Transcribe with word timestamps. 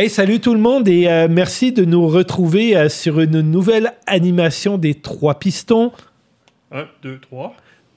Hey, 0.00 0.08
salut 0.08 0.38
tout 0.38 0.54
le 0.54 0.60
monde 0.60 0.86
et 0.86 1.08
euh, 1.08 1.26
merci 1.28 1.72
de 1.72 1.84
nous 1.84 2.06
retrouver 2.06 2.76
euh, 2.76 2.88
sur 2.88 3.18
une 3.18 3.40
nouvelle 3.40 3.94
animation 4.06 4.78
des 4.78 4.94
trois 4.94 5.40
pistons. 5.40 5.90
Un, 6.70 6.86
deux, 7.02 7.18
trois. 7.18 7.56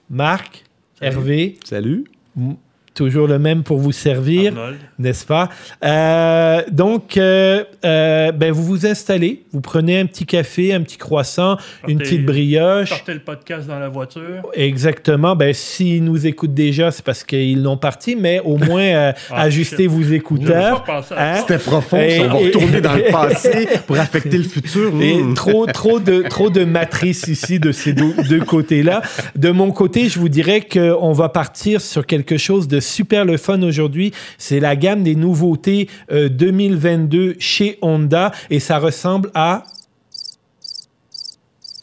Marc, 0.09 0.63
Hervé, 0.99 1.59
Salut. 1.63 2.05
m- 2.35 2.55
toujours 3.01 3.25
le 3.27 3.39
même 3.39 3.63
pour 3.63 3.79
vous 3.79 3.91
servir, 3.91 4.53
n'est-ce 4.99 5.25
pas? 5.25 5.49
Euh, 5.83 6.61
donc, 6.71 7.17
euh, 7.17 7.63
euh, 7.83 8.31
ben, 8.31 8.51
vous 8.51 8.63
vous 8.63 8.85
installez, 8.85 9.41
vous 9.51 9.59
prenez 9.61 9.99
un 9.99 10.05
petit 10.05 10.27
café, 10.27 10.71
un 10.71 10.81
petit 10.81 10.97
croissant, 10.97 11.57
une 11.87 11.97
Partez- 11.97 12.03
petite 12.17 12.25
brioche. 12.27 12.89
Sortez 12.89 13.13
le 13.15 13.19
podcast 13.21 13.67
dans 13.67 13.79
la 13.79 13.89
voiture. 13.89 14.43
Exactement. 14.53 15.35
Ben, 15.35 15.51
s'ils 15.51 16.03
nous 16.03 16.27
écoutent 16.27 16.53
déjà, 16.53 16.91
c'est 16.91 17.03
parce 17.03 17.23
qu'ils 17.23 17.63
l'ont 17.63 17.77
parti, 17.77 18.15
mais 18.15 18.39
au 18.45 18.57
moins, 18.57 18.81
euh, 18.83 19.11
Ah, 19.31 19.41
ajustez 19.45 19.87
vos 19.87 20.03
écouteurs. 20.03 20.85
Hein? 21.17 21.35
C'était 21.39 21.57
profond, 21.57 21.97
Et- 21.97 22.17
ça. 22.19 22.23
On 22.25 22.33
va 22.35 22.39
et- 22.41 22.45
retourner 22.45 22.81
dans 22.81 22.93
le 22.93 23.11
passé 23.11 23.67
pour 23.87 23.97
affecter 23.99 24.37
le 24.37 24.43
futur. 24.43 24.91
Et 25.01 25.15
Hmm. 25.23 25.33
trop, 25.33 25.65
trop 25.65 25.99
de, 25.99 26.21
trop 26.29 26.51
de 26.51 26.63
matrices 26.65 27.27
ici 27.27 27.59
de 27.59 27.71
ces 27.71 27.93
deux, 27.93 28.13
deux 28.29 28.41
côtés-là. 28.45 29.01
De 29.35 29.49
mon 29.49 29.71
côté, 29.71 30.07
je 30.07 30.19
vous 30.19 30.29
dirais 30.29 30.61
qu'on 30.61 31.13
va 31.13 31.29
partir 31.29 31.81
sur 31.81 32.05
quelque 32.05 32.37
chose 32.37 32.67
de 32.67 32.79
super 32.91 33.25
le 33.25 33.37
fun 33.37 33.61
aujourd'hui. 33.63 34.11
C'est 34.37 34.59
la 34.59 34.75
gamme 34.75 35.03
des 35.03 35.15
nouveautés 35.15 35.89
euh, 36.11 36.29
2022 36.29 37.35
chez 37.39 37.77
Honda 37.81 38.31
et 38.49 38.59
ça 38.59 38.77
ressemble 38.77 39.31
à 39.33 39.63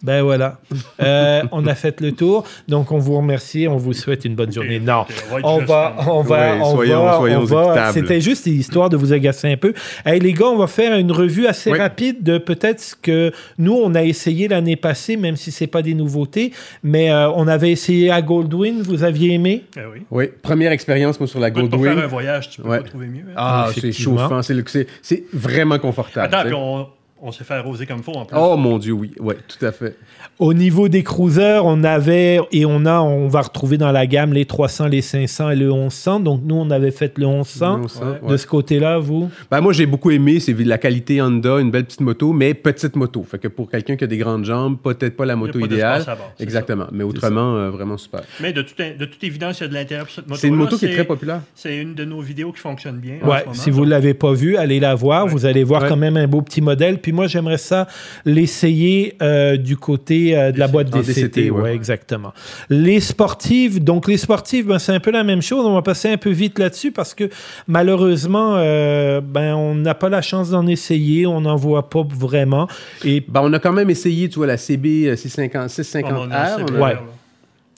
ben 0.03 0.23
voilà. 0.23 0.59
Euh, 1.03 1.43
on 1.53 1.67
a 1.67 1.75
fait 1.75 2.01
le 2.01 2.13
tour. 2.13 2.45
Donc, 2.69 2.93
on 2.93 2.99
vous 2.99 3.17
remercie. 3.17 3.67
On 3.69 3.77
vous 3.77 3.93
souhaite 3.93 4.25
une 4.25 4.35
bonne 4.35 4.53
journée. 4.53 4.79
Non. 4.81 5.05
on 5.43 5.59
va 5.59 5.59
On 5.59 5.59
va, 5.65 5.97
on 6.09 6.23
va, 6.23 6.39
Ouais, 6.55 6.59
on 6.63 6.75
soyons- 6.75 7.05
va, 7.05 7.17
soyons 7.17 7.41
on 7.41 7.45
va. 7.45 7.93
C'était 7.93 8.21
juste 8.21 8.47
histoire 8.47 8.89
de 8.91 8.97
vous 8.97 9.13
agacer 9.13 9.51
un 9.53 9.57
peu. 9.57 9.75
Hey, 10.07 10.21
les 10.21 10.33
gars, 10.33 10.47
on 10.47 10.57
va 10.59 10.67
faire 10.67 10.97
une 10.97 11.13
revue 11.13 11.47
assez 11.47 11.71
Oui. 11.73 11.79
rapide 11.79 12.23
de 12.23 12.39
peut-être 12.39 12.81
ce 12.81 12.95
que 12.95 13.33
nous, 13.59 13.75
on 13.75 13.95
a 13.95 14.03
essayé 14.05 14.49
l'année 14.49 14.77
passée, 14.77 15.17
même 15.17 15.37
si 15.37 15.51
c'est 15.51 15.67
pas 15.67 15.83
des 15.83 15.95
nouveautés. 15.95 16.53
Mais 16.83 17.11
euh, 17.11 17.31
on 17.33 17.49
avait 17.49 17.71
essayé 17.73 18.11
à 18.11 18.23
Goldwyn. 18.23 18.83
Vous 18.83 19.03
aviez 19.05 19.35
aimé? 19.35 19.65
Eh 19.77 19.81
oui. 19.93 20.03
Oui, 20.11 20.29
première 20.43 20.73
expérience, 20.73 21.19
moi, 21.19 21.27
sur 21.27 21.41
la 21.41 21.49
Écoute, 21.49 21.71
Pour 21.71 21.83
faire 21.83 21.99
un 21.99 22.07
voyage, 22.07 22.51
tu 22.51 22.61
peux 22.63 22.69
Ouais. 22.69 22.79
pas 22.79 22.85
trouver 22.85 23.07
mieux. 23.07 23.25
hein. 23.31 23.35
Ah, 23.37 23.69
c'est 23.75 23.91
chauffant. 23.93 24.41
C'est 24.43 25.25
vraiment 25.33 25.79
confortable. 25.79 26.35
Attends, 26.35 26.45
puis 26.47 26.55
on, 26.55 26.87
on 27.21 27.33
s'est 27.33 27.45
fait 27.45 27.55
arroser 27.55 27.87
comme 27.87 28.03
faut 28.03 28.13
en 28.13 28.25
plus. 28.25 28.37
Oh 28.41 28.57
mon 28.57 28.79
Dieu, 28.79 28.93
oui. 28.93 29.13
Oui, 29.19 29.35
tout 29.49 29.65
à 29.65 29.73
fait. 29.73 29.97
Au 30.39 30.55
niveau 30.55 30.89
des 30.89 31.03
cruisers, 31.03 31.63
on 31.65 31.83
avait 31.85 32.41
et 32.53 32.65
on 32.65 32.87
a, 32.87 33.01
on 33.01 33.29
va 33.29 33.41
retrouver 33.43 33.77
dans 33.77 33.91
la 33.93 34.07
gamme 34.07 34.33
les 34.33 34.45
300, 34.47 34.87
les 34.87 35.03
500 35.03 35.51
et 35.51 35.57
le 35.57 35.69
1100. 35.73 36.21
Donc 36.21 36.43
nous, 36.45 36.55
on 36.55 36.71
avait 36.71 36.91
fait 36.93 37.19
le 37.19 37.27
1100. 37.27 37.81
On 37.85 37.89
sent, 37.89 37.99
Ouais. 38.05 38.21
De 38.27 38.33
ouais. 38.33 38.39
ce 38.39 38.47
côté-là, 38.47 38.99
vous? 38.99 39.31
Ben, 39.51 39.61
moi, 39.61 39.73
j'ai 39.73 39.87
beaucoup 39.87 40.11
aimé. 40.11 40.39
C'est 40.41 40.55
de 40.55 40.63
la 40.69 40.79
qualité 40.79 41.21
Honda, 41.21 41.59
une 41.59 41.71
belle 41.71 41.85
petite 41.87 42.01
moto, 42.01 42.33
mais 42.33 42.55
petite 42.55 42.95
moto. 42.97 43.25
Fait 43.25 43.39
que 43.39 43.49
pour 43.49 43.71
quelqu'un 43.71 43.97
qui 43.97 44.05
a 44.05 44.07
des 44.07 44.19
grandes 44.19 44.45
jambes, 44.45 44.77
peut-être 44.83 45.17
pas 45.17 45.27
la 45.27 45.35
moto 45.37 45.59
pas 45.59 45.65
idéale. 45.67 46.03
à 46.07 46.15
bord, 46.15 46.33
Exactement. 46.39 46.87
Mais 46.93 47.05
autrement, 47.05 47.57
euh, 47.57 47.71
vraiment 47.71 47.97
super. 47.97 48.21
Mais 48.41 48.53
de, 48.53 48.63
toute, 48.63 48.79
de 48.79 49.05
toute 49.05 49.23
évidence, 49.25 49.59
il 49.59 49.63
y 49.63 49.67
a 49.67 49.69
de 49.69 49.75
l'intérêt 49.75 50.03
pour 50.03 50.11
cette 50.13 50.27
moto. 50.29 50.41
C'est 50.41 50.49
une 50.49 50.55
moto 50.55 50.77
qui 50.79 50.87
est 50.87 50.93
très 50.95 51.05
populaire. 51.05 51.41
C'est 51.55 51.77
une 51.77 51.95
de 51.95 52.05
nos 52.05 52.21
vidéos 52.21 52.53
qui 52.53 52.61
fonctionne 52.61 52.99
bien. 52.99 53.17
en 53.23 53.29
Ouais, 53.29 53.39
ce 53.41 53.45
moment. 53.47 53.55
si 53.55 53.71
vous 53.71 53.85
ne 53.85 53.91
l'avez 53.91 54.15
pas 54.15 54.33
vu, 54.33 54.57
allez 54.57 54.79
la 54.81 54.95
voir. 54.95 55.25
Ouais. 55.27 55.33
Vous 55.33 55.47
allez 55.47 55.65
voir 55.65 55.83
Ouais. 55.83 55.89
quand 55.89 55.97
même 55.97 56.17
un 56.17 56.27
beau 56.27 56.43
petit 56.43 56.61
modèle. 56.61 56.99
Puis 57.01 57.08
moi, 57.13 57.27
j'aimerais 57.27 57.59
ça 57.59 57.87
l'essayer 58.25 59.17
euh, 59.23 59.57
du 59.57 59.77
côté 59.77 60.37
euh, 60.37 60.53
de 60.53 60.59
la 60.59 60.69
boîte 60.69 60.91
DCT. 60.91 61.21
DCT, 61.23 61.51
ouais, 61.51 61.61
ouais. 61.63 61.75
exactement. 61.75 62.33
Les 62.71 63.01
sportives, 63.01 63.83
donc 63.83 64.09
les 64.09 64.17
sportives, 64.17 64.67
ben, 64.67 64.79
c'est 64.79 64.93
un 64.93 65.01
peu 65.01 65.11
la 65.11 65.25
même 65.25 65.43
chose. 65.43 65.65
On 65.67 65.75
va 65.75 65.83
passer 65.83 66.09
un 66.11 66.17
peu 66.17 66.31
vite 66.31 66.59
là-dessus 66.59 66.93
parce 66.93 67.15
que 67.15 67.29
malheureusement, 67.67 68.55
euh, 68.57 69.21
ben, 69.21 69.55
on 69.55 69.75
n'a 69.75 69.95
pas 69.95 70.09
la 70.09 70.23
chance 70.23 70.51
d'en 70.51 70.67
essayer. 70.67 71.27
On 71.27 71.41
n'en 71.41 71.57
voit 71.57 71.89
pas 71.89 72.03
vraiment. 72.09 72.69
Et 73.05 73.23
Ben, 73.29 73.41
on 73.43 73.53
a 73.53 73.59
quand 73.59 73.73
même 73.73 73.91
essayé, 73.91 74.29
tu 74.29 74.37
vois, 74.37 74.47
la 74.47 74.57
CB 74.57 75.17
650, 75.17 75.69
650R. 75.71 76.03
Comme 76.03 76.17
on 76.17 76.21
a 76.23 76.27
on 76.27 76.31
a- 76.31 76.57
CBR, 76.67 76.81
Ouais. 76.83 76.97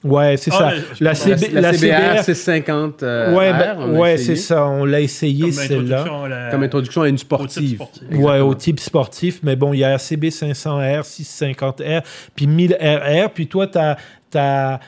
Ouais, 0.05 0.37
c'est 0.37 0.50
Ah, 0.55 0.59
ça. 0.59 0.71
La, 1.00 1.11
La, 1.11 1.15
CB, 1.15 1.49
la 1.53 1.61
la 1.61 1.72
CBR 1.72 1.97
CBR, 2.19 2.25
650 2.25 3.03
euh, 3.03 3.34
ouais, 3.37 3.50
R, 3.53 3.59
ben, 3.59 3.91
ouais, 3.99 4.16
c'est 4.19 4.37
ça. 4.37 4.66
On 4.66 4.84
l'a 4.84 5.00
essayé 5.00 5.53
celle-là. 5.53 6.05
la- 6.28 6.50
Comme 6.50 6.62
introduction 6.62 7.03
à 7.03 7.09
une 7.09 7.15
au 7.15 7.19
type 7.19 7.27
sportive. 7.27 7.75
sportif. 7.77 8.03
Ouais, 8.12 8.41
au 8.41 8.55
type 8.55 8.81
sportif, 8.81 9.41
mais 9.43 9.56
bon, 9.56 9.72
il 9.75 9.78
y 9.81 9.84
a 9.84 9.99
CB 9.99 10.31
500R, 10.31 11.03
650R, 11.05 12.03
puis 12.34 12.47
1000RR, 12.47 13.28
puis 13.34 13.47
toi, 13.47 13.66
ta, 13.66 13.97
ta, 14.31 14.81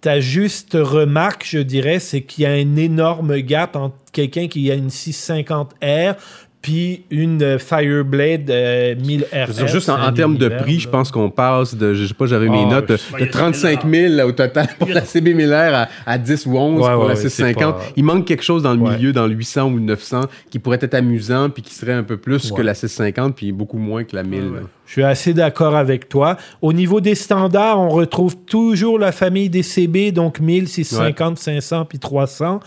ta 0.00 0.20
juste 0.20 0.72
remarque, 0.80 1.44
je 1.48 1.58
dirais, 1.58 1.98
c'est 1.98 2.22
qu'il 2.22 2.44
y 2.44 2.46
a 2.46 2.50
un 2.50 2.76
énorme 2.76 3.38
gap 3.40 3.76
entre 3.76 3.94
quelqu'un 4.12 4.48
qui 4.48 4.70
a 4.70 4.74
une 4.74 4.88
650R 4.90 6.16
puis 6.62 7.02
une 7.10 7.42
euh, 7.42 7.58
Fireblade 7.58 8.48
euh, 8.48 8.94
1000RR. 8.94 9.24
Je 9.32 9.46
veux 9.48 9.52
dire, 9.54 9.66
juste 9.68 9.88
en, 9.88 10.12
termes 10.12 10.36
de 10.38 10.48
prix, 10.48 10.78
je 10.78 10.88
pense 10.88 11.10
qu'on 11.10 11.28
passe 11.28 11.74
de, 11.74 11.92
je 11.92 12.06
sais 12.06 12.14
pas, 12.14 12.26
j'avais 12.26 12.48
mes 12.48 12.62
Ah, 12.66 12.70
notes, 12.70 12.88
de, 12.88 12.96
je- 12.96 13.02
Ben, 13.12 13.18
de 13.18 13.22
il 13.24 13.26
y 13.26 13.28
a 13.28 13.32
35 13.32 13.84
1000 13.84 14.14
000 14.16 14.28
au 14.28 14.32
total 14.32 14.68
pour 14.78 14.88
la 14.88 15.00
CB 15.02 15.34
Miller 15.34 15.74
à, 15.74 15.88
à 16.10 16.18
10 16.18 16.46
ou 16.46 16.56
11 16.56 16.80
Ouais, 16.80 16.88
pour 16.92 17.02
ouais, 17.02 17.08
la 17.08 17.14
ouais, 17.14 17.16
c'est 17.16 17.28
650. 17.30 17.74
pas- 17.76 17.82
Il 17.96 18.04
manque 18.04 18.24
quelque 18.26 18.44
chose 18.44 18.62
dans 18.62 18.74
le 18.74 18.80
Ouais. 18.80 18.96
milieu, 18.96 19.12
dans 19.12 19.26
le 19.26 19.34
800 19.34 19.70
ou 19.72 19.74
le 19.76 19.82
900, 19.82 20.20
qui 20.50 20.58
pourrait 20.60 20.78
être 20.80 20.94
amusant 20.94 21.50
puis 21.50 21.62
qui 21.62 21.74
serait 21.74 21.92
un 21.92 22.04
peu 22.04 22.16
plus 22.16 22.52
que 22.52 22.62
la 22.62 22.74
650 22.74 23.34
puis 23.34 23.50
beaucoup 23.52 23.78
moins 23.78 24.04
que 24.04 24.14
la 24.14 24.22
1000. 24.22 24.40
Ouais, 24.42 24.48
ouais. 24.48 24.54
là. 24.60 24.66
Je 24.86 24.92
suis 24.92 25.02
assez 25.04 25.32
d'accord 25.34 25.74
avec 25.74 26.08
toi. 26.08 26.36
Au 26.60 26.72
niveau 26.72 27.00
des 27.00 27.14
standards, 27.14 27.80
on 27.80 27.88
retrouve 27.88 28.36
toujours 28.36 28.98
la 28.98 29.10
famille 29.10 29.48
des 29.48 29.62
CB, 29.62 30.12
donc 30.12 30.38
1000, 30.38 30.68
650, 30.68 31.38
500 31.38 31.86
puis 31.86 31.98
300. 31.98 32.60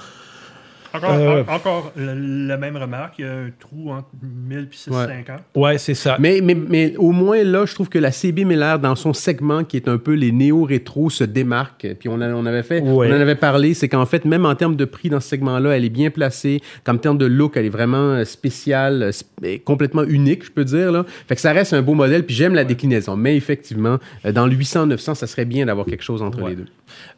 Encore, 0.96 1.12
Euh, 1.12 1.44
en- 1.48 1.54
encore 1.56 1.92
la, 1.96 2.14
la 2.16 2.58
même 2.58 2.78
remarque. 2.78 3.16
Il 3.20 3.26
y 3.26 3.28
a 3.28 3.32
un 3.34 3.50
trou 3.60 3.92
entre 3.92 4.08
1000 4.22 4.60
et 4.72 4.76
650. 4.76 5.42
Ouais, 5.56 5.78
c'est 5.78 5.94
ça. 5.94 6.18
Mais, 6.20 6.40
mais, 6.44 6.56
mais 6.56 6.96
au 6.98 7.12
moins 7.12 7.44
là, 7.44 7.66
je 7.66 7.74
trouve 7.74 7.90
que 7.90 8.00
la 8.00 8.12
CB 8.12 8.46
Miller, 8.46 8.80
dans 8.80 8.96
son 8.96 9.14
segment 9.14 9.64
qui 9.64 9.78
est 9.78 9.88
un 9.88 9.98
peu 9.98 10.14
les 10.14 10.32
néo-rétro, 10.32 11.10
se 11.10 11.24
démarque. 11.24 11.88
Puis 12.00 12.10
on, 12.10 12.22
a- 12.22 12.30
on 12.34 12.46
avait 12.46 12.64
fait, 12.64 12.82
Ouais. 12.82 13.12
on 13.12 13.16
en 13.16 13.20
avait 13.22 13.36
parlé, 13.36 13.74
c'est 13.74 13.90
qu'en 13.90 14.06
fait, 14.06 14.26
même 14.26 14.46
en 14.46 14.56
termes 14.56 14.76
de 14.76 14.86
prix 14.86 15.10
dans 15.10 15.20
ce 15.20 15.30
segment-là, 15.30 15.72
elle 15.78 15.86
est 15.86 15.90
bien 15.90 16.10
placée. 16.10 16.62
Comme 16.84 17.00
termes 17.00 17.18
de 17.18 17.26
look, 17.26 17.58
elle 17.58 17.66
est 17.66 17.70
vraiment 17.70 17.98
euh, 18.14 18.26
spéciale, 18.26 19.04
euh, 19.04 19.10
sp- 19.12 19.62
complètement 19.64 20.04
unique, 20.04 20.46
je 20.46 20.52
peux 20.52 20.64
dire. 20.66 20.92
Là. 20.92 21.06
Fait 21.28 21.36
que 21.36 21.42
ça 21.42 21.52
reste 21.54 21.74
un 21.74 21.82
beau 21.82 21.94
modèle, 21.94 22.26
puis 22.26 22.36
j'aime 22.36 22.54
la 22.56 22.64
déclinaison. 22.64 23.16
Mais 23.16 23.36
effectivement, 23.36 23.98
dans 24.34 24.48
le 24.48 24.56
800-900, 24.56 25.16
ça 25.16 25.28
serait 25.28 25.46
bien 25.46 25.66
d'avoir 25.66 25.86
quelque 25.86 26.04
chose 26.04 26.22
entre 26.22 26.42
Ouais. 26.42 26.52
les 26.52 26.56
deux. 26.58 26.66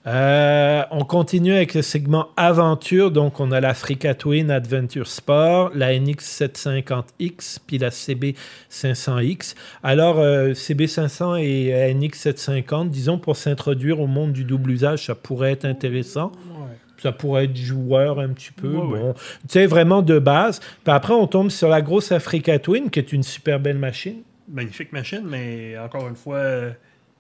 Euh, 0.06 0.67
on 0.92 1.04
continue 1.06 1.54
avec 1.54 1.74
le 1.74 1.82
segment 1.82 2.30
aventure. 2.38 3.12
Donc, 3.12 3.40
on 3.40 3.52
a 3.52 3.60
l'Africa 3.60 4.14
Twin 4.14 4.52
Adventure 4.52 5.08
Sport, 5.08 5.72
la 5.74 5.98
NX 5.98 6.18
750X, 6.20 7.60
puis 7.66 7.78
la 7.78 7.92
CB 7.92 8.36
500X. 8.72 9.56
Alors, 9.84 10.20
euh, 10.20 10.54
CB 10.54 10.88
500 10.88 11.38
et 11.38 11.94
NX 11.94 12.14
750, 12.14 12.90
disons, 12.90 13.18
pour 13.18 13.36
s'introduire 13.36 14.00
au 14.00 14.08
monde 14.08 14.34
du 14.34 14.44
double 14.44 14.72
usage, 14.72 15.06
ça 15.06 15.16
pourrait 15.16 15.52
être 15.52 15.66
intéressant. 15.66 16.32
Ça 17.00 17.12
pourrait 17.12 17.46
être 17.46 17.56
joueur 17.56 18.20
un 18.20 18.30
petit 18.30 18.52
peu. 18.52 18.70
Ouais, 18.70 19.00
bon. 19.00 19.14
Tu 19.14 19.50
sais, 19.50 19.66
vraiment 19.68 20.02
de 20.02 20.18
base. 20.18 20.60
Puis 20.60 20.92
après, 20.92 21.14
on 21.14 21.28
tombe 21.28 21.52
sur 21.52 21.70
la 21.70 21.82
grosse 21.82 22.12
Africa 22.12 22.58
Twin, 22.58 22.90
qui 22.90 23.00
est 23.00 23.14
une 23.14 23.24
super 23.24 23.60
belle 23.60 23.78
machine. 23.78 24.22
Magnifique 24.50 24.92
machine, 24.92 25.24
mais 25.24 25.78
encore 25.78 26.08
une 26.08 26.16
fois, 26.16 26.38
euh, 26.38 26.72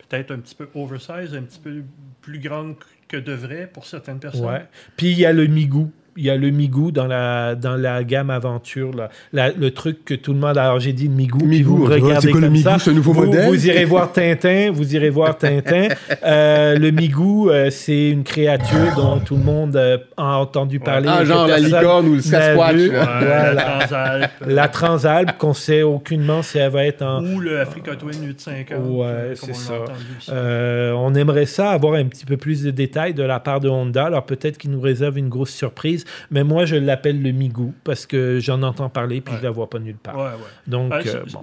peut-être 0.09 0.31
un 0.31 0.39
petit 0.39 0.55
peu 0.55 0.67
oversize, 0.73 1.35
un 1.35 1.44
petit 1.44 1.59
peu 1.59 1.84
plus 2.22 2.39
grande 2.39 2.75
que 3.07 3.18
devrait 3.18 3.68
pour 3.68 3.85
certaines 3.85 4.19
personnes. 4.19 4.66
Puis 4.95 5.12
il 5.12 5.19
y 5.19 5.25
a 5.25 5.34
le 5.34 5.47
Migou. 5.47 5.91
Il 6.17 6.23
y 6.25 6.29
a 6.29 6.35
le 6.35 6.50
Migou 6.50 6.91
dans 6.91 7.07
la, 7.07 7.55
dans 7.55 7.75
la 7.75 8.03
gamme 8.03 8.29
aventure. 8.29 8.94
Là. 8.94 9.09
La- 9.33 9.51
le 9.51 9.72
truc 9.72 10.03
que 10.03 10.13
tout 10.13 10.33
le 10.33 10.39
monde. 10.39 10.57
Alors 10.57 10.79
j'ai 10.79 10.94
dit 10.94 11.07
le 11.07 11.13
Migou. 11.13 11.38
puis 11.38 11.47
Migou, 11.47 11.78
vous 11.78 11.85
regardez 11.85 12.28
c'est 12.28 12.31
quoi 12.31 12.41
le 12.41 12.47
comme 12.47 12.53
Migou, 12.53 12.69
ça. 12.79 12.91
un 12.91 12.94
nouveau 12.94 13.13
vous, 13.13 13.25
modèle? 13.25 13.47
Vous 13.47 13.67
irez 13.67 13.85
voir 13.85 14.11
Tintin. 14.11 14.72
Vous 14.73 14.96
irez 14.96 15.09
voir 15.09 15.37
Tintin. 15.37 15.87
Euh, 16.23 16.78
le 16.78 16.91
Migou, 16.91 17.49
euh, 17.49 17.69
c'est 17.69 18.09
une 18.09 18.23
créature 18.23 18.96
dont 18.96 19.19
tout 19.19 19.35
le 19.35 19.43
monde 19.43 19.75
euh, 19.75 19.97
a 20.17 20.37
entendu 20.40 20.79
parler. 20.79 21.08
Ah, 21.09 21.23
genre 21.23 21.47
la 21.47 21.59
licorne 21.59 22.08
ou 22.08 22.14
le 22.16 22.22
Sasquatch. 22.22 22.75
Voilà. 22.75 23.53
La 23.53 23.63
Transalp. 23.63 24.31
La 24.47 24.67
Transalp, 24.67 25.37
qu'on 25.37 25.53
sait 25.53 25.84
aucunement 25.84 26.41
si 26.41 26.58
elle 26.58 26.72
va 26.72 26.85
être 26.85 27.02
en, 27.03 27.23
Ou 27.23 27.40
le 27.40 27.59
Africa 27.59 27.96
Twin 27.96 28.25
850. 28.25 28.78
Ouais, 28.87 29.08
c'est 29.35 29.41
comme 29.41 29.49
on 29.52 29.53
ça. 29.53 30.34
Euh, 30.34 30.91
on 30.93 31.13
aimerait 31.16 31.46
ça, 31.46 31.72
avoir 31.72 31.93
un 31.93 32.05
petit 32.05 32.25
peu 32.25 32.37
plus 32.37 32.63
de 32.63 32.72
détails 32.72 33.13
de 33.13 33.23
la 33.23 33.40
part 33.40 33.59
de 33.59 33.70
Honda. 33.70 34.05
Alors 34.05 34.25
peut-être 34.25 34.58
qu'ils 34.58 34.72
nous 34.72 34.81
réservent 34.81 35.17
une 35.17 35.29
grosse 35.29 35.52
surprise, 35.52 36.05
mais 36.32 36.44
moi 36.44 36.66
je 36.66 36.76
l'appelle 36.76 37.22
le 37.22 37.32
Migou 37.32 37.74
parce 37.84 38.06
que 38.06 38.40
j'en 38.40 38.62
entends 38.64 38.90
parler 38.90 39.22
puis 39.22 39.34
Ouais. 39.34 39.40
je 39.40 39.44
la 39.46 39.52
vois 39.52 39.70
pas 39.70 39.80
nulle 39.80 39.96
part. 39.98 40.16
Ouais, 40.18 40.24
ouais. 40.24 40.50
Donc, 40.68 40.92
Ouais, 40.94 41.08
euh, 41.08 41.24
bon. 41.32 41.42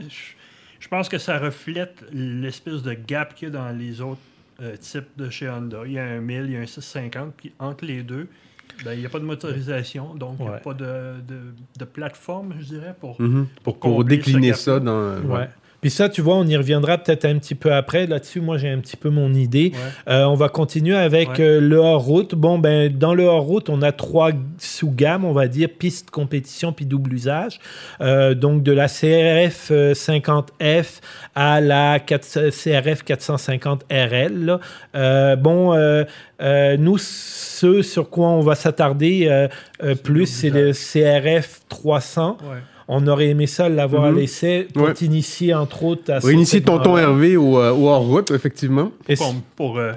je- 0.81 0.89
pense 0.89 1.09
que 1.09 1.19
ça 1.19 1.39
reflète 1.39 2.05
l'espèce 2.13 2.83
de 2.83 2.93
gap 2.95 3.35
qu'il 3.35 3.49
y 3.49 3.51
a 3.51 3.55
dans 3.55 3.71
les 3.71 4.01
autres 4.01 4.21
euh, 4.63 4.77
types 4.77 5.09
de 5.17 5.29
chez 5.31 5.49
Honda. 5.49 5.79
Il 5.87 5.93
y 5.93 5.99
a 5.99 6.05
un 6.05 6.21
1000, 6.21 6.45
il 6.47 6.53
y 6.53 6.57
a 6.57 6.61
un 6.61 6.67
650, 6.67 7.35
puis 7.37 7.53
entre 7.59 7.85
les 7.87 8.03
deux, 8.05 8.29
ben, 8.85 8.93
il 8.93 9.01
n'y 9.01 9.07
a 9.07 9.09
pas 9.09 9.19
de 9.19 9.25
motorisation, 9.25 10.15
donc 10.15 10.37
il 10.39 10.47
n'y 10.47 10.53
a 10.53 10.59
pas 10.59 10.75
de, 10.75 11.21
de- 11.27 11.55
de 11.79 11.85
plateforme, 11.85 12.55
je 12.61 12.65
dirais, 12.67 12.95
pour... 13.01 13.21
Mhm. 13.21 13.49
Pour, 13.65 14.05
décliner 14.05 14.53
ça 14.53 14.79
dans. 14.79 15.17
Ouais. 15.23 15.49
Puis 15.85 15.91
ça, 15.91 16.09
tu 16.09 16.23
vois, 16.23 16.37
on 16.37 16.47
y 16.47 16.57
reviendra 16.57 16.97
peut-être 16.97 17.27
un 17.27 17.37
petit 17.39 17.55
peu 17.55 17.71
après. 17.75 18.07
Là-dessus, 18.07 18.41
moi, 18.41 18.57
j'ai 18.57 18.71
un 18.71 18.79
petit 18.79 18.97
peu 18.97 19.11
mon 19.11 19.35
idée. 19.35 19.73
Ouais. 19.75 20.15
Euh, 20.15 20.25
on 20.25 20.35
va 20.35 20.49
continuer 20.49 20.97
avec 20.97 21.29
Ouais. 21.29 21.41
euh, 21.41 21.61
le 21.61 21.77
hors-route. 21.77 22.35
Bon, 22.35 22.59
ben, 22.59 22.91
dans 22.91 23.13
le 23.13 23.25
hors-route, 23.25 23.69
on 23.69 23.83
a 23.83 23.93
trois 23.93 24.31
sous-gammes, 24.57 25.27
on 25.27 25.35
va 25.35 25.47
dire, 25.47 25.69
piste, 25.79 26.11
compétition, 26.11 26.73
puis 26.73 26.87
double 26.87 27.13
usage. 27.13 27.61
Euh, 28.01 28.33
donc, 28.33 28.63
de 28.63 28.73
la 28.73 28.89
CRF 28.89 29.69
euh, 29.73 29.93
50F 29.93 31.01
à 31.35 31.61
la 31.61 31.99
4 31.99 32.49
CRF 32.49 33.03
450 33.03 33.85
RL. 33.91 34.59
là. 34.95 35.37
Bon, 35.37 35.75
nous, 36.79 36.97
ce 36.99 37.83
sur 37.83 38.09
quoi 38.09 38.29
on 38.29 38.41
va 38.41 38.55
s'attarder 38.55 39.49
plus, 40.03 40.25
c'est 40.25 40.49
le 40.49 40.73
CRF 40.73 41.61
300. 41.69 42.39
Ouais. 42.43 42.57
On 42.89 43.07
aurait 43.07 43.29
aimé 43.29 43.47
ça 43.47 43.69
l'avoir 43.69 44.03
Mhm. 44.03 44.09
à 44.17 44.21
l'essai 44.21 44.69
pour 44.75 44.85
Ouais. 44.85 44.95
t'initier, 44.95 45.55
entre 45.55 45.85
autres, 45.85 46.13
à 46.13 46.19
On 46.19 46.21
ce 46.21 46.27
va 46.27 46.33
initier 46.33 46.61
tonton. 46.63 46.97
Hervé 46.99 47.37
au, 47.37 47.59
euh, 47.59 47.73
au 47.73 47.89
hors-route, 47.89 48.31
effectivement. 48.31 48.91
Et 49.09 49.17
Pour, 49.17 49.35
pour, 49.57 49.79
euh, 49.79 49.93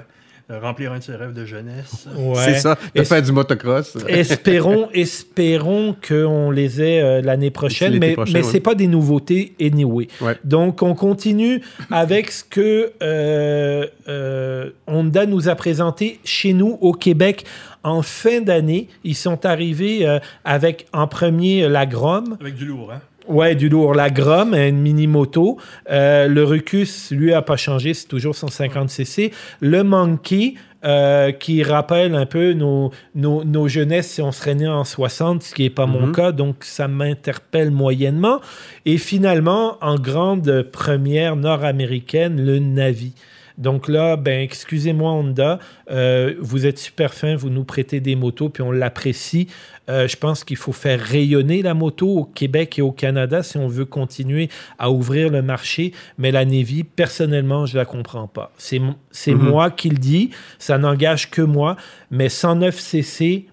remplir 0.50 0.92
un 0.92 0.98
de 0.98 1.02
ses 1.02 1.14
rêves 1.14 1.34
de 1.34 1.44
jeunesse. 1.44 2.06
Ouais. 2.16 2.36
C'est 2.44 2.60
ça, 2.60 2.78
de 2.94 3.00
Et 3.00 3.04
faire 3.04 3.22
du 3.22 3.32
motocross. 3.32 3.96
espérons, 4.08 4.88
espérons 4.94 5.94
qu'on 6.06 6.50
les 6.50 6.80
ait 6.80 7.02
euh, 7.02 7.20
l'année 7.20 7.50
prochaine, 7.50 7.98
mais, 7.98 8.14
prochain, 8.14 8.32
mais 8.32 8.44
ouais. 8.44 8.50
c'est 8.50 8.60
pas 8.60 8.74
des 8.74 8.86
nouveautés 8.86 9.54
anyway. 9.60 10.08
Ouais. 10.20 10.36
Donc 10.44 10.82
on 10.82 10.94
continue 10.94 11.60
avec 11.90 12.30
ce 12.30 12.44
que 12.44 12.92
euh, 13.02 13.86
euh, 14.08 14.70
Honda 14.86 15.26
nous 15.26 15.48
a 15.48 15.54
présenté 15.54 16.20
chez 16.24 16.52
nous 16.52 16.78
au 16.80 16.92
Québec 16.92 17.44
en 17.82 18.02
fin 18.02 18.40
d'année. 18.40 18.88
Ils 19.04 19.16
sont 19.16 19.44
arrivés 19.44 20.06
euh, 20.06 20.18
avec 20.44 20.86
en 20.92 21.06
premier 21.06 21.68
la 21.68 21.86
Grom. 21.86 22.36
Avec 22.40 22.54
du 22.54 22.66
lourd, 22.66 22.92
hein? 22.92 23.00
Ouais, 23.28 23.54
du 23.54 23.68
lourd. 23.68 23.94
La 23.94 24.10
Grom, 24.10 24.54
une 24.54 24.78
mini-moto. 24.78 25.58
Euh, 25.90 26.28
le 26.28 26.44
Rucus, 26.44 27.10
lui, 27.10 27.32
a 27.34 27.42
pas 27.42 27.56
changé. 27.56 27.94
C'est 27.94 28.08
toujours 28.08 28.34
150cc. 28.34 29.32
Le 29.60 29.82
Monkey, 29.84 30.54
euh, 30.84 31.32
qui 31.32 31.62
rappelle 31.62 32.14
un 32.14 32.24
peu 32.26 32.52
nos, 32.52 32.90
nos, 33.14 33.44
nos 33.44 33.68
jeunesses 33.68 34.08
si 34.12 34.22
on 34.22 34.32
serait 34.32 34.54
né 34.54 34.68
en 34.68 34.84
60, 34.84 35.42
ce 35.42 35.54
qui 35.54 35.62
n'est 35.64 35.70
pas 35.70 35.86
mon 35.86 36.06
Mhm. 36.06 36.12
cas. 36.12 36.32
Donc, 36.32 36.56
ça 36.64 36.88
m'interpelle 36.88 37.70
moyennement. 37.70 38.40
Et 38.86 38.96
finalement, 38.96 39.76
en 39.82 39.96
grande 39.96 40.62
première 40.72 41.36
nord-américaine, 41.36 42.40
le 42.44 42.58
Navi. 42.60 43.12
Donc 43.58 43.88
là, 43.88 44.16
ben, 44.16 44.40
excusez-moi 44.40 45.10
Honda, 45.10 45.58
euh, 45.90 46.34
vous 46.40 46.64
êtes 46.64 46.78
super 46.78 47.12
fin, 47.12 47.34
vous 47.36 47.50
nous 47.50 47.64
prêtez 47.64 47.98
des 48.00 48.14
motos, 48.14 48.48
puis 48.48 48.62
on 48.62 48.70
l'apprécie. 48.70 49.48
Euh, 49.90 50.06
je 50.06 50.16
pense 50.16 50.44
qu'il 50.44 50.56
faut 50.56 50.72
faire 50.72 51.00
rayonner 51.00 51.60
la 51.62 51.74
moto 51.74 52.08
au 52.08 52.24
Québec 52.24 52.78
et 52.78 52.82
au 52.82 52.92
Canada 52.92 53.42
si 53.42 53.56
on 53.58 53.66
veut 53.68 53.84
continuer 53.84 54.48
à 54.78 54.90
ouvrir 54.92 55.30
le 55.30 55.42
marché. 55.42 55.92
Mais 56.18 56.30
la 56.30 56.44
Navy, 56.44 56.84
personnellement, 56.84 57.66
je 57.66 57.76
la 57.76 57.84
comprends 57.84 58.28
pas. 58.28 58.52
C'est 58.58 58.78
Mhm. 58.78 59.36
moi 59.36 59.70
qui 59.70 59.88
le 59.90 59.98
dis, 59.98 60.30
ça 60.58 60.78
n'engage 60.78 61.30
que 61.30 61.42
moi. 61.42 61.76
Mais 62.10 62.28
109 62.28 62.78
cc, 62.78 63.46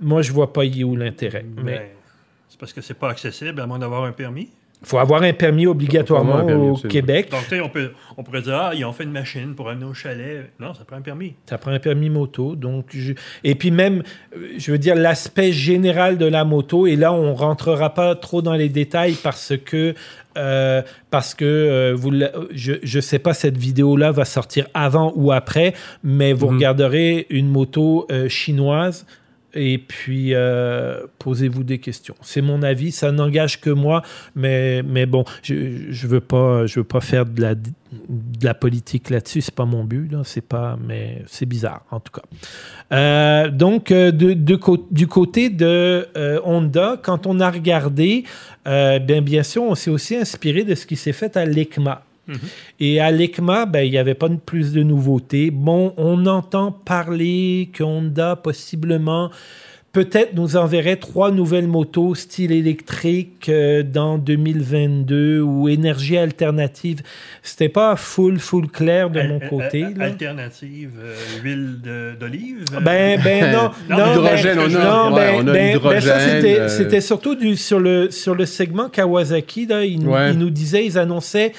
moi, 0.00 0.22
je 0.22 0.32
vois 0.32 0.52
pas 0.52 0.64
y 0.64 0.84
où 0.84 0.96
l'intérêt. 0.96 1.44
Mais 1.62 1.72
Ben, 1.78 1.82
c'est 2.48 2.58
parce 2.58 2.72
que 2.72 2.80
c'est 2.80 2.94
pas 2.94 3.10
accessible, 3.10 3.60
à 3.60 3.66
moins 3.66 3.78
d'avoir 3.78 4.04
un 4.04 4.12
permis. 4.12 4.48
Il 4.84 4.88
faut 4.88 4.98
avoir 4.98 5.22
un 5.22 5.32
permis 5.32 5.66
obligatoirement 5.66 6.36
un 6.36 6.44
permis, 6.44 6.68
au. 6.70 6.74
Québec. 6.76 7.30
Donc, 7.30 7.40
on, 7.64 7.68
peut, 7.70 7.92
on 8.18 8.22
pourrait 8.22 8.42
dire, 8.42 8.54
ah, 8.54 8.72
ils 8.74 8.84
ont 8.84 8.92
fait 8.92 9.04
une 9.04 9.12
machine 9.12 9.54
pour 9.54 9.70
amener 9.70 9.86
au 9.86 9.94
chalet. 9.94 10.50
Non, 10.60 10.74
ça 10.74 10.84
prend 10.84 10.96
un 10.96 11.00
permis. 11.00 11.34
Ça 11.48 11.56
prend 11.56 11.70
un 11.70 11.78
permis 11.78 12.10
moto. 12.10 12.54
Donc, 12.54 12.86
je- 12.90 13.14
Et 13.44 13.54
puis 13.54 13.70
même, 13.70 14.02
euh, 14.36 14.48
je 14.58 14.70
veux 14.70 14.78
dire, 14.78 14.94
l'aspect 14.94 15.52
général 15.52 16.18
de 16.18 16.26
la 16.26 16.44
moto, 16.44 16.86
et 16.86 16.96
là, 16.96 17.12
on 17.12 17.34
rentrera 17.34 17.94
pas 17.94 18.14
trop 18.14 18.42
dans 18.42 18.52
les 18.54 18.68
détails 18.68 19.16
parce 19.22 19.54
que, 19.64 19.94
euh, 20.36 20.82
parce 21.10 21.34
que 21.34 21.44
euh, 21.44 21.94
vous, 21.96 22.12
je 22.52 22.96
ne 22.96 23.00
sais 23.00 23.18
pas, 23.18 23.32
cette 23.34 23.56
vidéo-là 23.56 24.12
va 24.12 24.24
sortir 24.24 24.66
avant 24.74 25.12
ou 25.16 25.32
après, 25.32 25.72
mais 26.02 26.32
vous 26.34 26.48
Mhm. 26.48 26.54
regarderez 26.56 27.26
une 27.30 27.48
moto 27.48 28.06
euh, 28.12 28.28
chinoise. 28.28 29.06
Et 29.54 29.78
puis, 29.78 30.34
euh, 30.34 31.06
posez-vous 31.18 31.62
des 31.64 31.78
questions. 31.78 32.14
C'est 32.22 32.42
mon 32.42 32.62
avis, 32.62 32.90
ça 32.92 33.12
n'engage 33.12 33.60
que 33.60 33.70
moi, 33.70 34.02
mais, 34.34 34.82
mais 34.82 35.06
bon, 35.06 35.24
je 35.42 35.54
ne 35.54 36.08
veux, 36.08 36.20
pas- 36.20 36.64
veux 36.64 36.84
pas 36.84 37.00
faire 37.00 37.24
de 37.24 37.40
la, 37.40 37.54
de 37.54 37.62
la 38.42 38.54
politique 38.54 39.10
là-dessus, 39.10 39.40
c'est 39.40 39.54
pas 39.54 39.64
mon 39.64 39.84
but, 39.84 40.10
c'est 40.24 40.40
pas, 40.46 40.76
mais 40.86 41.22
c'est 41.26 41.46
bizarre, 41.46 41.84
en 41.90 42.00
tout 42.00 42.12
cas. 42.12 42.22
Euh, 42.92 43.48
donc, 43.50 43.90
euh, 43.90 44.10
de, 44.10 44.32
de 44.32 44.58
du 44.90 45.06
côté 45.06 45.50
de 45.50 46.08
Honda, 46.44 46.98
quand 47.02 47.26
on 47.26 47.38
a 47.40 47.50
regardé, 47.50 48.24
bien, 48.66 49.22
bien 49.22 49.42
sûr, 49.42 49.62
on 49.62 49.74
s'est 49.74 49.90
aussi 49.90 50.16
inspiré 50.16 50.64
de 50.64 50.74
ce 50.74 50.84
qui 50.86 50.96
s'est 50.96 51.12
fait 51.12 51.36
à 51.36 51.44
l'ECMA. 51.44 52.02
Et 52.80 53.00
à 53.00 53.10
l'ECMA, 53.10 53.66
ben, 53.66 53.80
il 53.82 53.90
n'y 53.90 53.98
avait 53.98 54.14
pas 54.14 54.28
de 54.28 54.36
plus 54.36 54.72
de 54.72 54.82
nouveautés. 54.82 55.50
Bon, 55.50 55.92
on 55.96 56.26
entend 56.26 56.72
parler 56.72 57.70
que 57.72 57.82
Honda 57.82 58.36
possiblement 58.36 59.30
peut-être 59.92 60.34
nous 60.34 60.56
enverrait 60.56 60.96
trois 60.96 61.30
nouvelles 61.30 61.68
motos 61.68 62.16
style 62.16 62.50
électrique 62.50 63.48
euh, 63.48 63.84
dans 63.84 64.18
2022 64.18 65.40
ou 65.40 65.68
énergie 65.68 66.16
alternative. 66.16 67.00
C'était 67.44 67.68
pas 67.68 67.94
full 67.94 68.40
full 68.40 68.66
clair 68.68 69.08
de 69.08 69.20
Al- 69.20 69.28
mon 69.28 69.38
côté. 69.38 69.84
al- 69.84 69.94
là. 69.96 70.04
Alternative, 70.06 70.90
euh, 71.00 71.14
huile 71.44 71.76
d'olive. 72.18 72.64
euh, 72.74 72.80
Ben, 72.80 73.20
ben 73.22 73.52
non, 73.52 73.70
Non, 73.88 73.96
ben, 73.96 74.18
on 74.18 74.24
a- 74.24 74.68
non, 75.10 75.14
ouais, 75.14 75.20
ben, 75.20 75.34
on 75.36 75.48
a 75.48 75.52
ben, 75.52 75.52
ben, 75.52 76.00
ça, 76.00 76.18
l'hydrogène, 76.18 76.40
c'était, 76.42 76.60
euh, 76.60 76.68
c'était 76.68 77.00
surtout 77.00 77.36
du, 77.36 77.56
sur, 77.56 77.78
le, 77.78 78.10
sur 78.10 78.34
le 78.34 78.46
segment 78.46 78.88
Kawasaki, 78.88 79.66
là, 79.66 79.78
Ouais. 79.78 80.32
ils 80.32 80.38
nous 80.38 80.50
disaient, 80.50 80.84
ils 80.86 80.98
annonçaient 80.98 81.52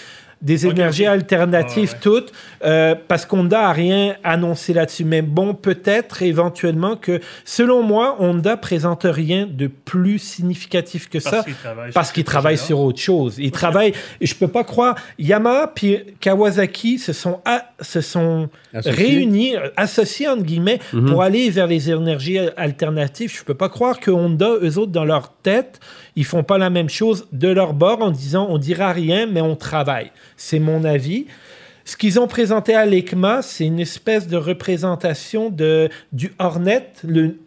des 0.45 0.67
énergies 0.67 1.05
alternatives 1.07 1.91
ouais. 1.93 1.99
toutes, 2.01 2.31
euh, 2.63 2.95
parce 3.07 3.25
qu'Honda 3.25 3.67
a 3.67 3.73
rien 3.73 4.15
annoncé 4.23 4.71
là-dessus. 4.73 5.03
Mais 5.03 5.21
bon, 5.21 5.53
peut-être 5.55 6.21
éventuellement 6.21 6.95
que, 6.95 7.19
selon 7.43 7.81
moi, 7.83 8.15
Honda 8.19 8.55
présente 8.55 9.01
rien 9.03 9.47
de 9.51 9.67
plus 9.67 10.19
significatif 10.19 11.09
que 11.09 11.19
ça. 11.19 11.31
parce 11.93 12.11
qu'ils 12.13 12.23
travaillent 12.23 12.53
Parce 12.55 12.67
sur 12.67 12.77
sur 12.77 12.79
autre 12.79 12.99
chose. 12.99 13.35
Ils 13.39 13.51
travaillent. 13.51 13.93
Et 14.21 14.25
je 14.25 14.35
peux 14.35 14.47
pas 14.47 14.63
croire. 14.63 14.95
Yamaha 15.19 15.67
puis 15.73 15.97
Kawasaki 16.19 16.99
se 16.99 17.11
sont, 17.13 17.39
a- 17.45 17.65
se 17.81 18.01
sont 18.01 18.49
Associés. 18.73 18.91
réunis, 19.05 19.55
associés 19.75 20.27
entre 20.27 20.43
guillemets, 20.43 20.79
Mhm. 20.93 21.09
pour 21.09 21.23
aller 21.23 21.49
vers 21.49 21.67
les 21.67 21.89
énergies 21.89 22.37
alternatives. 22.55 23.33
Je 23.35 23.43
peux 23.43 23.53
pas 23.55 23.69
croire 23.69 23.99
que 23.99 24.11
Honda, 24.11 24.49
eux 24.61 24.77
autres, 24.77 24.91
dans 24.91 25.05
leur 25.05 25.31
tête, 25.43 25.79
ils 26.15 26.25
font 26.25 26.43
pas 26.43 26.57
la 26.57 26.69
même 26.69 26.89
chose 26.89 27.27
de 27.31 27.47
leur 27.47 27.73
bord 27.73 28.01
en 28.01 28.11
disant 28.11 28.47
on 28.49 28.57
dira 28.57 28.91
rien, 28.91 29.25
mais 29.25 29.41
on 29.41 29.55
travaille. 29.55 30.11
C'est 30.37 30.59
mon 30.59 30.83
avis. 30.83 31.25
Ce 31.85 31.95
qu'ils 31.95 32.19
ont 32.19 32.27
présenté 32.27 32.73
à 32.73 32.85
l'ECMA, 32.85 33.41
c'est 33.43 33.65
une 33.65 33.79
espèce 33.79 34.27
de 34.27 34.37
représentation 34.37 35.49
de, 35.49 35.89
du 36.11 36.33
Hornet, 36.39 36.91
le 37.03 37.37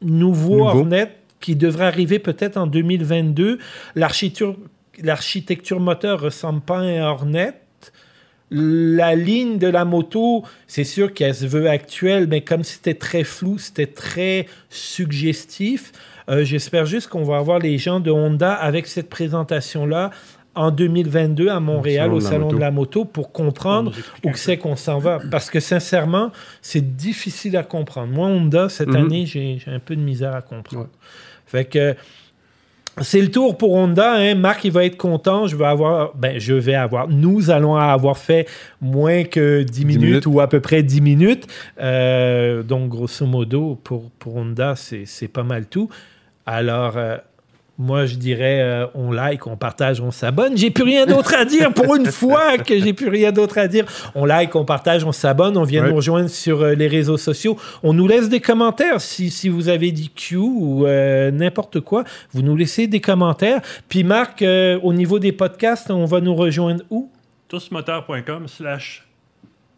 nouveau, 0.00 0.58
Nouveau. 0.58 0.64
Hornet 0.64 1.10
qui 1.40 1.56
devrait 1.56 1.84
arriver 1.84 2.18
peut-être 2.18 2.56
en 2.56 2.66
2022. 2.66 3.58
L'architecture, 3.94 4.56
l'architecture 5.02 5.80
moteur 5.80 6.20
ressemble 6.20 6.62
pas 6.62 6.78
à 6.78 6.82
un 6.82 7.02
Hornet. 7.02 7.52
La 8.50 9.14
ligne 9.14 9.58
de 9.58 9.66
la 9.66 9.84
moto, 9.84 10.44
c'est 10.66 10.84
sûr 10.84 11.12
qu'elle 11.12 11.34
se 11.34 11.44
veut 11.44 11.68
actuelle, 11.68 12.26
mais 12.28 12.40
comme 12.40 12.62
c'était 12.62 12.94
très 12.94 13.24
flou, 13.24 13.58
c'était 13.58 13.86
très 13.86 14.46
suggestif. 14.70 15.92
Euh, 16.30 16.44
J'espère 16.44 16.86
juste 16.86 17.08
qu'on 17.08 17.24
va 17.24 17.36
avoir 17.36 17.58
les 17.58 17.76
gens 17.76 18.00
de 18.00 18.10
Honda 18.10 18.54
avec 18.54 18.86
cette 18.86 19.10
présentation-là 19.10 20.10
en 20.54 20.70
2022 20.70 21.48
à 21.48 21.60
Montréal 21.60 22.12
au 22.12 22.20
Salon 22.20 22.52
de 22.52 22.58
la 22.58 22.70
moto 22.70 23.04
pour 23.04 23.32
comprendre 23.32 23.92
où 24.24 24.34
c'est 24.34 24.56
qu'on 24.58 24.76
s'en 24.76 24.98
va. 24.98 25.18
Parce 25.30 25.50
que 25.50 25.60
sincèrement, 25.60 26.30
c'est 26.62 26.96
difficile 26.96 27.56
à 27.56 27.62
comprendre. 27.62 28.12
Moi, 28.12 28.28
Honda, 28.28 28.68
cette 28.68 28.88
Mhm. 28.88 28.96
année, 28.96 29.26
j'ai 29.26 29.58
un 29.66 29.78
peu 29.78 29.96
de 29.96 30.00
misère 30.00 30.34
à 30.34 30.42
comprendre. 30.42 30.84
Ouais. 30.84 30.90
Fait 31.46 31.64
que 31.64 31.94
c'est 33.00 33.20
le 33.20 33.28
tour 33.30 33.58
pour 33.58 33.72
Honda. 33.74 34.14
Hein. 34.14 34.36
Marc, 34.36 34.64
il 34.64 34.70
va 34.70 34.84
être 34.84 34.96
content. 34.96 35.48
Je 35.48 35.56
vais 35.56 35.64
avoir, 35.66 36.14
ben, 36.14 36.38
je 36.38 36.54
vais 36.54 36.74
avoir, 36.76 37.08
nous 37.08 37.50
allons 37.50 37.74
avoir 37.74 38.16
fait 38.16 38.46
moins 38.80 39.24
que 39.24 39.62
10 39.64 39.84
minutes, 39.84 40.02
minutes. 40.02 40.26
ou 40.26 40.40
à 40.40 40.48
peu 40.48 40.60
près 40.60 40.82
10 40.84 41.00
minutes. 41.00 41.46
Euh, 41.80 42.62
donc, 42.62 42.88
grosso 42.90 43.26
modo, 43.26 43.78
pour, 43.82 44.10
pour 44.18 44.36
Honda, 44.36 44.74
c'est 44.76 45.06
c'est 45.06 45.26
pas 45.28 45.42
mal 45.42 45.66
tout. 45.66 45.88
Alors, 46.46 46.96
euh, 46.96 47.16
moi, 47.76 48.06
je 48.06 48.14
dirais, 48.14 48.60
euh, 48.62 48.86
on 48.94 49.10
like, 49.10 49.48
on 49.48 49.56
partage, 49.56 50.00
on 50.00 50.12
s'abonne. 50.12 50.56
J'ai 50.56 50.70
plus 50.70 50.84
rien 50.84 51.06
d'autre 51.06 51.34
à 51.34 51.44
dire 51.44 51.74
pour 51.74 51.96
une 51.96 52.06
fois 52.12 52.56
que 52.58 52.78
j'ai 52.78 52.92
plus 52.92 53.08
rien 53.08 53.32
d'autre 53.32 53.58
à 53.58 53.66
dire. 53.66 53.84
On 54.14 54.24
like, 54.24 54.54
on 54.54 54.64
partage, 54.64 55.04
on 55.04 55.10
s'abonne. 55.10 55.56
On 55.56 55.64
vient 55.64 55.82
Ouais. 55.82 55.90
nous 55.90 55.96
rejoindre 55.96 56.28
sur 56.30 56.62
euh, 56.62 56.74
les 56.74 56.86
réseaux 56.86 57.16
sociaux. 57.16 57.58
On 57.82 57.92
nous 57.92 58.06
laisse 58.06 58.28
des 58.28 58.40
commentaires 58.40 59.00
si, 59.00 59.28
si 59.30 59.48
vous 59.48 59.68
avez 59.68 59.90
dit 59.90 60.08
Q 60.10 60.36
ou 60.36 60.86
euh, 60.86 61.32
n'importe 61.32 61.80
quoi. 61.80 62.04
Vous 62.32 62.42
nous 62.42 62.54
laissez 62.54 62.86
des 62.86 63.00
commentaires. 63.00 63.60
Puis 63.88 64.04
Marc, 64.04 64.42
euh, 64.42 64.78
au 64.84 64.92
niveau 64.92 65.18
des 65.18 65.32
podcasts, 65.32 65.90
on 65.90 66.04
va 66.04 66.20
nous 66.20 66.34
rejoindre 66.36 66.84
où? 66.90 67.10
Tousmoteur.com 67.48 68.46
slash 68.46 69.04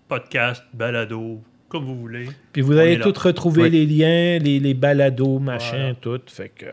podcast, 0.09 0.63
balado, 0.75 1.41
comme 1.69 1.85
vous 1.85 1.97
voulez. 1.97 2.27
Puis 2.53 2.63
vous 2.63 2.75
On 2.75 2.79
allez 2.79 2.99
tout 3.01 3.13
retrouver 3.17 3.63
Oui. 3.65 3.71
les 3.71 3.87
liens, 3.87 4.39
les, 4.39 4.61
les 4.61 4.75
balados, 4.75 5.39
machin, 5.39 5.77
Voilà. 5.79 5.95
tout. 5.95 6.21
Fait 6.27 6.49
que 6.49 6.67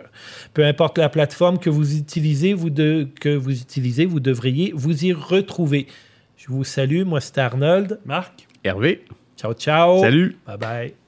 peu 0.54 0.64
importe 0.66 0.98
la 0.98 1.10
plateforme 1.10 1.58
que 1.60 1.70
vous 1.70 1.98
utilisez, 1.98 2.54
vous 2.54 2.70
de, 2.70 3.08
que 3.20 3.36
vous 3.36 3.60
utilisez, 3.62 4.06
vous 4.06 4.20
devriez 4.20 4.72
vous 4.76 5.06
y 5.06 5.14
retrouver. 5.14 5.88
Je 6.38 6.48
vous 6.48 6.64
salue, 6.64 7.04
moi 7.04 7.22
c'est 7.22 7.38
Arnold. 7.38 8.00
Marc? 8.06 8.48
Hervé, 8.64 9.04
Ciao, 9.38 9.54
ciao. 9.54 10.00
salut! 10.00 10.38
Bye 10.46 10.58
bye. 10.58 11.03